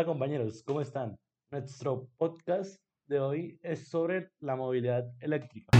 [0.00, 1.18] Hola compañeros, ¿cómo están?
[1.50, 5.76] Nuestro podcast de hoy es sobre la movilidad eléctrica.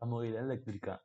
[0.00, 1.04] La movilidad eléctrica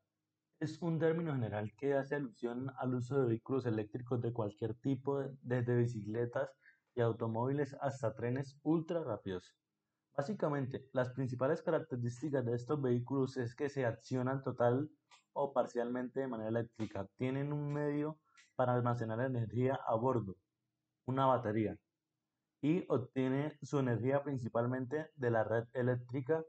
[0.61, 5.21] es un término general que hace alusión al uso de vehículos eléctricos de cualquier tipo,
[5.41, 6.50] desde bicicletas
[6.96, 9.54] y automóviles hasta trenes ultra rápidos.
[10.15, 14.89] Básicamente, las principales características de estos vehículos es que se accionan total
[15.33, 17.07] o parcialmente de manera eléctrica.
[17.17, 18.19] Tienen un medio
[18.55, 20.36] para almacenar energía a bordo,
[21.05, 21.77] una batería,
[22.61, 26.43] y obtiene su energía principalmente de la red eléctrica.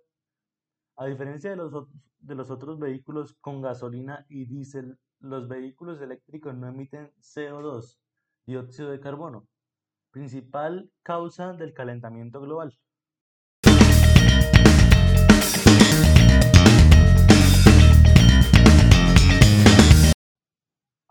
[0.97, 6.55] A diferencia de los, de los otros vehículos con gasolina y diésel, los vehículos eléctricos
[6.55, 7.99] no emiten CO2,
[8.47, 9.49] dióxido de carbono,
[10.11, 12.79] principal causa del calentamiento global.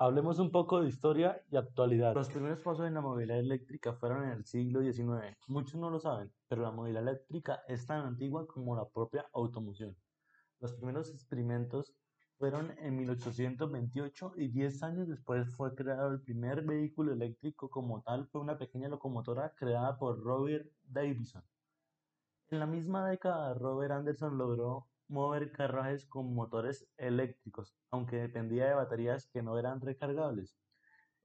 [0.03, 2.13] Hablemos un poco de historia y actualidad.
[2.13, 5.37] Los primeros pasos en la movilidad eléctrica fueron en el siglo XIX.
[5.47, 9.95] Muchos no lo saben, pero la movilidad eléctrica es tan antigua como la propia automoción.
[10.59, 11.95] Los primeros experimentos
[12.37, 18.27] fueron en 1828 y 10 años después fue creado el primer vehículo eléctrico como tal,
[18.27, 21.45] fue una pequeña locomotora creada por Robert Davison.
[22.49, 28.73] En la misma década, Robert Anderson logró mover carruajes con motores eléctricos, aunque dependía de
[28.73, 30.57] baterías que no eran recargables.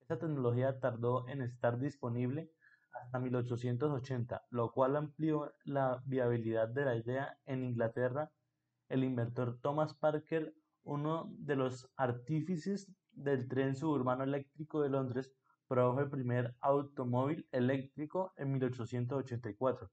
[0.01, 2.53] Esta tecnología tardó en estar disponible
[2.93, 8.31] hasta 1880, lo cual amplió la viabilidad de la idea en Inglaterra.
[8.91, 15.33] El inventor Thomas Parker, uno de los artífices del tren suburbano eléctrico de Londres,
[15.67, 19.91] produjo el primer automóvil eléctrico en 1884.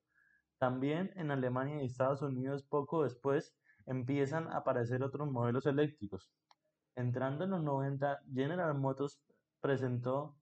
[0.58, 6.32] También en Alemania y Estados Unidos poco después empiezan a aparecer otros modelos eléctricos.
[6.95, 9.20] Entrando en los 90, General Motors
[9.60, 10.37] presentó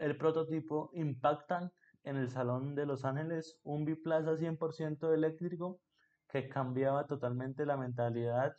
[0.00, 1.72] el prototipo Impactant
[2.04, 5.80] en el Salón de Los Ángeles, un biplaza 100% eléctrico
[6.28, 8.52] que cambiaba totalmente la mentalidad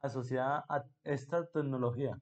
[0.00, 2.18] asociada a esta tecnología.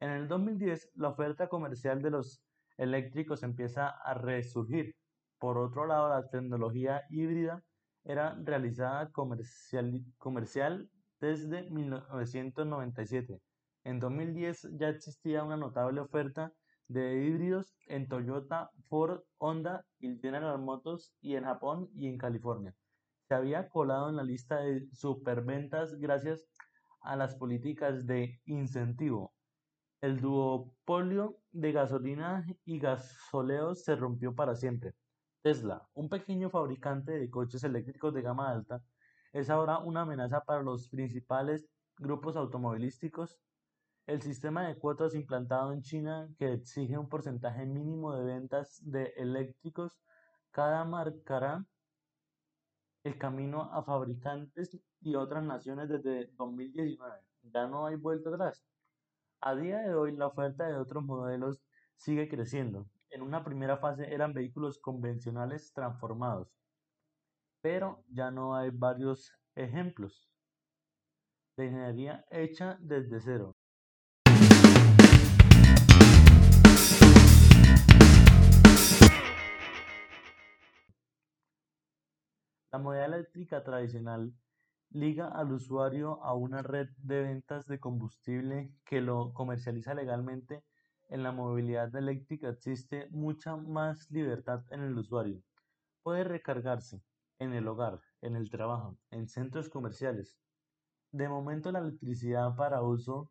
[0.00, 2.42] En el 2010, la oferta comercial de los
[2.76, 4.94] eléctricos empieza a resurgir.
[5.38, 7.62] Por otro lado, la tecnología híbrida
[8.08, 13.38] era realizada comercial, comercial desde 1997.
[13.84, 16.52] En 2010 ya existía una notable oferta
[16.88, 22.74] de híbridos en Toyota, Ford, Honda y General Motors y en Japón y en California.
[23.28, 26.48] Se había colado en la lista de superventas gracias
[27.02, 29.34] a las políticas de incentivo.
[30.00, 34.94] El duopolio de gasolina y gasoleos se rompió para siempre.
[35.42, 38.82] Tesla, un pequeño fabricante de coches eléctricos de gama alta,
[39.32, 41.66] es ahora una amenaza para los principales
[41.98, 43.38] grupos automovilísticos.
[44.06, 49.12] El sistema de cuotas implantado en China, que exige un porcentaje mínimo de ventas de
[49.16, 50.00] eléctricos,
[50.50, 51.64] cada marcará
[53.04, 57.20] el camino a fabricantes y otras naciones desde 2019.
[57.42, 58.64] Ya no hay vuelta atrás.
[59.40, 61.62] A día de hoy, la oferta de otros modelos
[61.96, 62.86] sigue creciendo.
[63.10, 66.52] En una primera fase eran vehículos convencionales transformados,
[67.62, 70.30] pero ya no hay varios ejemplos
[71.56, 73.56] de ingeniería hecha desde cero.
[82.70, 84.34] La modalidad eléctrica tradicional
[84.90, 90.62] liga al usuario a una red de ventas de combustible que lo comercializa legalmente
[91.08, 95.42] en la movilidad eléctrica existe mucha más libertad en el usuario.
[96.02, 97.02] Puede recargarse
[97.38, 100.38] en el hogar, en el trabajo, en centros comerciales.
[101.12, 103.30] De momento la electricidad para uso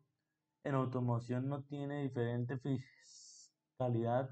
[0.64, 4.30] en automoción no tiene diferente fiscalidad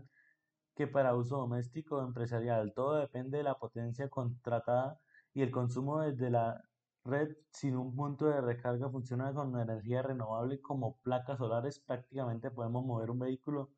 [0.74, 2.72] que para uso doméstico o empresarial.
[2.74, 5.00] Todo depende de la potencia contratada
[5.32, 6.62] y el consumo desde la
[7.06, 11.78] red sin un punto de recarga funciona con energía renovable como placas solares.
[11.78, 13.70] Prácticamente podemos mover un vehículo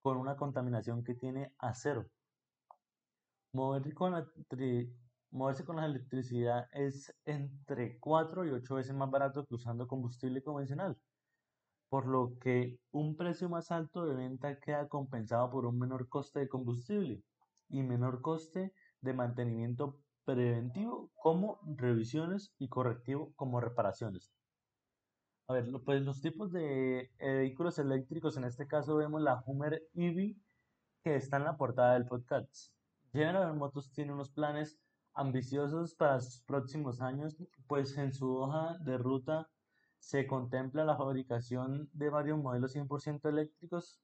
[0.00, 2.06] con una contaminación que tiene a cero.
[3.52, 4.26] Moverse con la,
[5.30, 10.42] moverse con la electricidad es entre 4 y 8 veces más barato que usando combustible
[10.42, 10.98] convencional,
[11.90, 16.40] por lo que un precio más alto de venta queda compensado por un menor coste
[16.40, 17.22] de combustible
[17.68, 18.72] y menor coste
[19.02, 24.32] de mantenimiento preventivo como revisiones y correctivo como reparaciones.
[25.48, 29.82] A ver, pues los tipos de eh, vehículos eléctricos, en este caso vemos la Hummer
[29.94, 30.36] EV
[31.02, 32.72] que está en la portada del podcast.
[33.12, 34.78] General Motors tiene unos planes
[35.14, 37.36] ambiciosos para sus próximos años,
[37.66, 39.50] pues en su hoja de ruta
[39.98, 44.00] se contempla la fabricación de varios modelos 100% eléctricos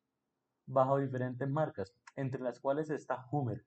[0.67, 3.65] bajo diferentes marcas, entre las cuales está Hummer.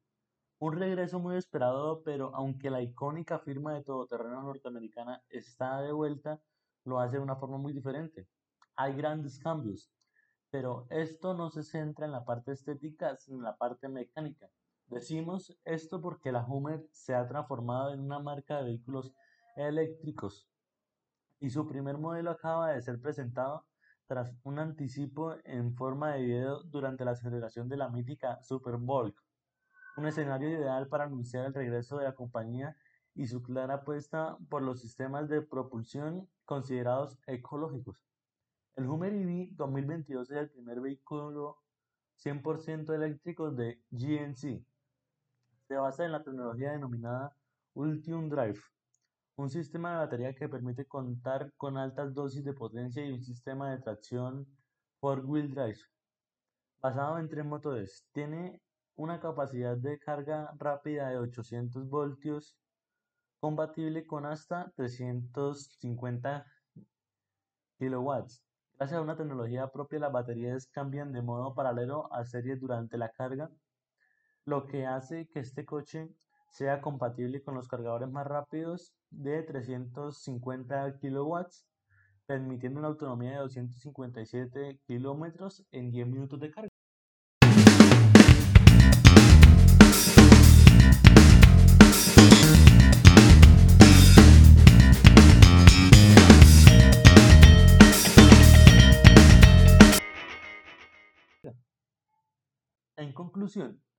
[0.62, 6.40] Un regreso muy esperado, pero aunque la icónica firma de todoterreno norteamericana está de vuelta,
[6.84, 8.28] lo hace de una forma muy diferente.
[8.76, 9.92] Hay grandes cambios,
[10.52, 14.52] pero esto no se centra en la parte estética, sino en la parte mecánica.
[14.86, 19.16] Decimos esto porque la Hummer se ha transformado en una marca de vehículos
[19.56, 20.48] eléctricos
[21.40, 23.66] y su primer modelo acaba de ser presentado
[24.06, 29.16] tras un anticipo en forma de video durante la celebración de la mítica Super Bowl,
[29.98, 32.76] un escenario ideal para anunciar el regreso de la compañía
[33.14, 37.98] y su clara apuesta por los sistemas de propulsión considerados ecológicos.
[38.76, 41.58] El Hummer EV 2022 es el primer vehículo
[42.18, 44.64] 100% eléctrico de GNC,
[45.72, 47.34] se basa en la tecnología denominada
[47.76, 48.60] Ultium Drive,
[49.38, 53.72] un sistema de batería que permite contar con altas dosis de potencia y un sistema
[53.72, 54.46] de tracción
[55.00, 55.80] four-wheel drive.
[56.82, 58.62] Basado en tres motores, tiene
[58.96, 62.58] una capacidad de carga rápida de 800 voltios,
[63.40, 66.46] compatible con hasta 350
[67.78, 68.44] kilowatts.
[68.78, 73.10] Gracias a una tecnología propia, las baterías cambian de modo paralelo a serie durante la
[73.10, 73.50] carga
[74.46, 76.10] lo que hace que este coche
[76.50, 81.38] sea compatible con los cargadores más rápidos de 350 kW,
[82.26, 86.71] permitiendo una autonomía de 257 km en 10 minutos de carga.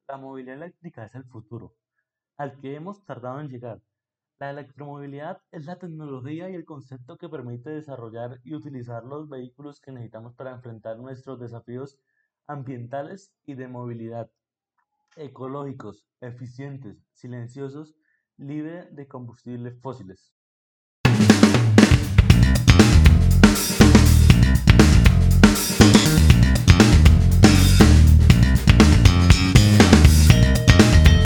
[0.06, 1.74] La movilidad eléctrica es el futuro,
[2.36, 3.80] al que hemos tardado en llegar.
[4.38, 9.80] La electromovilidad es la tecnología y el concepto que permite desarrollar y utilizar los vehículos
[9.80, 11.98] que necesitamos para enfrentar nuestros desafíos
[12.46, 14.30] ambientales y de movilidad,
[15.16, 17.96] ecológicos, eficientes, silenciosos,
[18.36, 20.32] libre de combustibles fósiles.